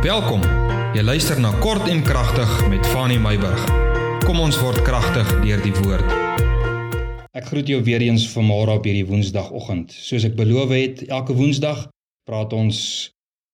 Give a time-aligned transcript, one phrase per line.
[0.00, 0.40] Welkom.
[0.96, 3.60] Jy luister na Kort en Kragtig met Fanny Meyburg.
[4.24, 6.14] Kom ons word kragtig deur die woord.
[7.36, 9.92] Ek groet jou weer eens vanmôre op hierdie Woensdagoggend.
[9.92, 11.82] Soos ek beloof het, elke Woensdag
[12.24, 12.80] praat ons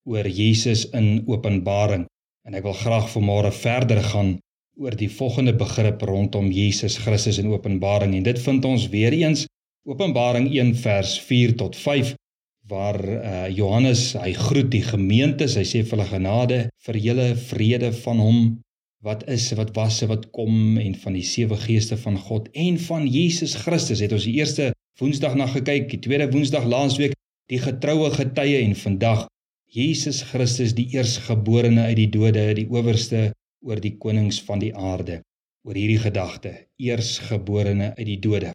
[0.06, 2.06] oor Jesus in Openbaring
[2.46, 4.36] en ek wil graag vanmôre verder gaan
[4.78, 9.48] oor die volgende begrip rondom Jesus Christus in Openbaring en dit vind ons weer eens
[9.82, 12.14] Openbaring 1 vers 4 tot 5
[12.68, 17.92] waar uh, Johannes hy groet die gemeentes hy sê vir hulle genade vir julle vrede
[18.02, 18.40] van hom
[19.06, 23.06] wat is wat was wat kom en van die sewe geeste van God en van
[23.06, 24.02] Jesus Christus.
[24.02, 27.14] Het ons die eerste woensdag na gekyk die tweede woensdag laasweek
[27.52, 29.26] die getroue getuie en vandag
[29.70, 33.28] Jesus Christus die eersgeborene uit die dode die owerste
[33.62, 35.20] oor die konings van die aarde
[35.66, 38.52] oor hierdie gedagte eersgeborene uit die dode.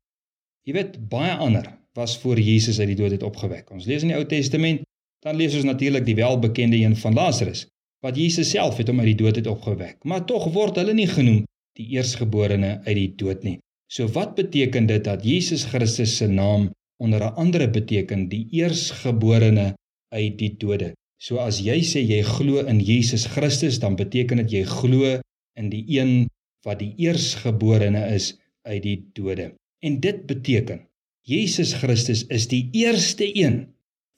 [0.67, 3.71] Jy weet baie ander was voor Jesus uit die dood het opgewek.
[3.71, 4.83] Ons lees in die Ou Testament,
[5.21, 7.65] dan lees ons natuurlik die welbekende een van Lazarus,
[8.01, 9.99] wat Jesus self het hom uit die dood het opgewek.
[10.03, 11.43] Maar tog word hulle nie genoem
[11.77, 13.59] die eersgeborene uit die dood nie.
[13.91, 19.73] So wat beteken dit dat Jesus Christus se naam onder 'n andere beteken die eersgeborene
[20.09, 20.93] uit die dode?
[21.19, 25.19] So as jy sê jy glo in Jesus Christus, dan beteken dit jy glo
[25.59, 26.27] in die een
[26.65, 29.53] wat die eersgeborene is uit die dode.
[29.79, 30.87] En dit beteken
[31.21, 33.67] Jesus Christus is die eerste een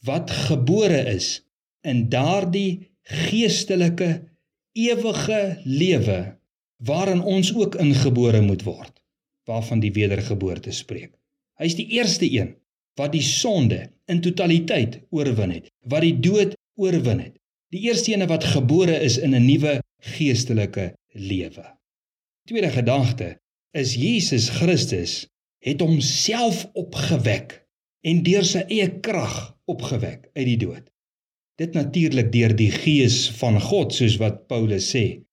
[0.03, 1.41] wat gebore is
[1.83, 4.23] in daardie geestelike
[4.73, 6.19] ewige lewe
[6.77, 9.01] waarin ons ook ingebore moet word
[9.43, 11.11] waarvan die wedergeboorte spreek.
[11.59, 12.55] Hy's die eerste een
[12.95, 17.35] wat die sonde in totaliteit oorwin het, wat die dood oorwin het.
[17.73, 19.81] Die eerste een wat gebore is in 'n nuwe
[20.15, 21.65] geestelike lewe.
[22.47, 23.39] Tweede gedagte
[23.71, 25.27] is Jesus Christus
[25.63, 27.61] het homself opgewek
[28.03, 29.35] en deur sy eie krag
[29.71, 30.83] opgewek uit die dood.
[31.61, 35.23] Dit natuurlik deur die gees van God soos wat Paulus sê.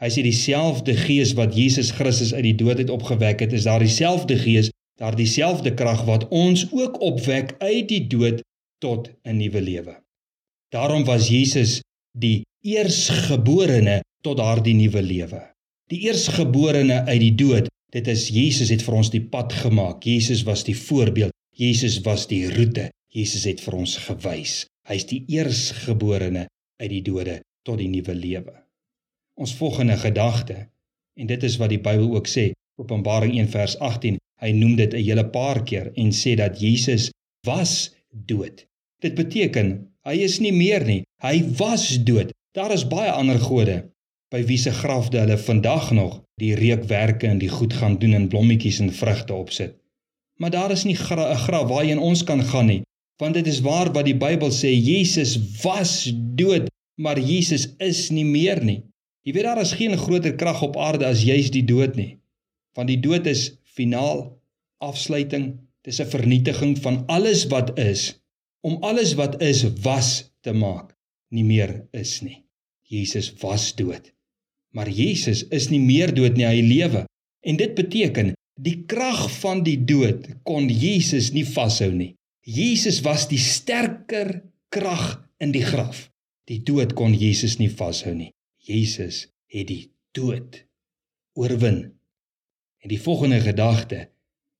[0.00, 3.82] Hy sê dieselfde gees wat Jesus Christus uit die dood het opgewek het, is daar
[3.82, 8.44] dieselfde gees, daar dieselfde krag wat ons ook opwek uit die dood
[8.80, 9.94] tot 'n nuwe lewe.
[10.72, 11.80] Daarom was Jesus
[12.16, 15.42] die eersgeborene tot daardie nuwe lewe.
[15.90, 20.04] Die eersgeborene uit die dood Dit is Jesus het vir ons die pad gemaak.
[20.06, 21.34] Jesus was die voorbeeld.
[21.58, 22.90] Jesus was die roete.
[23.10, 24.62] Jesus het vir ons gewys.
[24.86, 26.46] Hy's die eersgeborene
[26.80, 28.54] uit die dode tot die nuwe lewe.
[29.34, 30.68] Ons volgende gedagte
[31.18, 32.50] en dit is wat die Bybel ook sê,
[32.80, 34.16] Openbaring 1 vers 18.
[34.40, 37.10] Hy noem dit 'n hele paar keer en sê dat Jesus
[37.44, 38.64] was dood.
[39.02, 41.02] Dit beteken hy is nie meer nie.
[41.22, 42.30] Hy was dood.
[42.54, 43.90] Daar is baie ander gode
[44.30, 48.28] by wie se grafde hulle vandag nog die reukwerke en die goed gaan doen en
[48.28, 49.74] blommetjies en vrugte opsit.
[50.40, 52.82] Maar daar is nie 'n gra graf waarheen ons kan gaan nie,
[53.20, 58.24] want dit is waar wat die Bybel sê Jesus was dood, maar Jesus is nie
[58.24, 58.82] meer nie.
[59.22, 62.18] Jy weet daar is geen groter krag op aarde as juis die dood nie.
[62.72, 64.40] Want die dood is finaal
[64.78, 68.20] afsluiting, dis 'n vernietiging van alles wat is
[68.60, 70.96] om alles wat is was te maak
[71.28, 72.44] nie meer is nie.
[72.82, 74.12] Jesus was dood.
[74.76, 77.04] Maar Jesus is nie meer dood nie, hy lewe.
[77.42, 82.12] En dit beteken die krag van die dood kon Jesus nie vashou nie.
[82.44, 84.40] Jesus was die sterker
[84.72, 86.08] krag in die graf.
[86.50, 88.30] Die dood kon Jesus nie vashou nie.
[88.60, 90.62] Jesus het die dood
[91.38, 91.90] oorwin.
[92.80, 94.08] En die volgende gedagte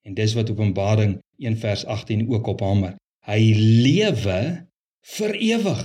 [0.06, 2.96] en dis wat Openbaring 1 vers 18 ook op hamer.
[3.28, 3.40] Hy
[3.84, 4.40] lewe
[5.16, 5.82] vir ewig.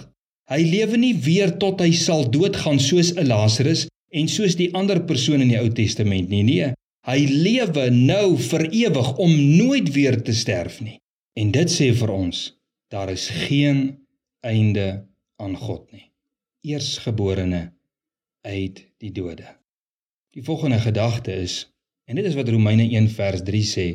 [0.51, 5.01] Hy lewe nie weer tot hy sal doodgaan soos 'n Lazarus en soos die ander
[5.07, 6.43] persoon in die Ou Testament nie.
[6.47, 6.71] Nee,
[7.05, 10.97] hy lewe nou vir ewig om nooit weer te sterf nie.
[11.35, 12.45] En dit sê vir ons,
[12.93, 13.81] daar is geen
[14.45, 15.03] einde
[15.41, 16.07] aan God nie.
[16.65, 17.67] Eersgeborene
[18.47, 19.47] uit die dode.
[20.35, 21.65] Die volgende gedagte is
[22.07, 23.87] en dit is wat Romeine 1 vers 3 sê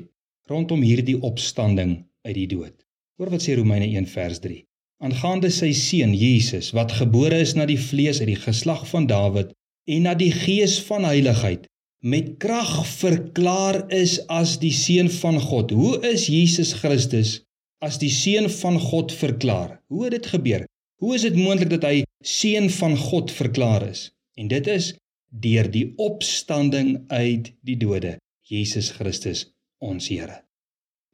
[0.51, 2.75] rondom hierdie opstanding uit die dood.
[3.17, 4.59] Hoor wat sê Romeine 1 vers 3.
[5.01, 9.55] Aangaande sy seun Jesus wat gebore is na die vlees uit die geslag van Dawid
[9.91, 11.67] en dat die gees van heiligheid
[12.01, 15.71] met krag verklaar is as die seun van God.
[15.71, 17.41] Hoe is Jesus Christus
[17.85, 19.81] as die seun van God verklaar?
[19.93, 20.65] Hoe het dit gebeur?
[21.01, 24.09] Hoe is dit moontlik dat hy seun van God verklaar is?
[24.41, 24.95] En dit is
[25.31, 28.17] deur die opstanding uit die dode,
[28.49, 29.47] Jesus Christus
[29.81, 30.43] ons Here.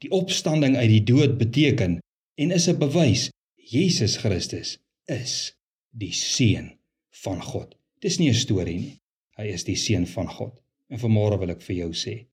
[0.02, 1.98] Die opstanding uit die dood beteken
[2.38, 5.54] en is 'n bewys Jesus Christus is
[5.90, 6.78] die seun
[7.22, 7.75] van God.
[8.00, 8.96] Dis nie 'n storie nie.
[9.36, 10.54] Hy is die seun van God.
[10.88, 12.26] En vanmôre wil ek vir jou sê,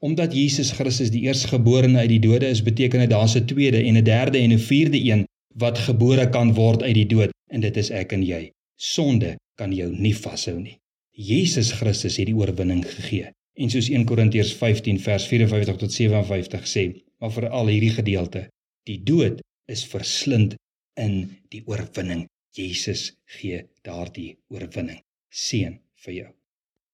[0.00, 3.96] omdat Jesus Christus die eersgeborene uit die dode is, beteken dit daar's 'n tweede en
[3.96, 7.76] 'n derde en 'n vierde een wat gebore kan word uit die dood en dit
[7.76, 8.50] is ek en jy.
[8.76, 10.78] Sonde kan jou nie vashou nie.
[11.10, 13.32] Jesus Christus het die oorwinning gegee.
[13.54, 16.84] En soos 1 Korintiërs 15 vers 54 tot 57 sê,
[17.18, 18.48] maar veral hierdie gedeelte,
[18.86, 20.54] die dood is verslind
[20.94, 22.26] in die oorwinning.
[22.58, 23.02] Jesus
[23.38, 25.04] gee daardie oorwinning.
[25.30, 26.37] Seën vir jou.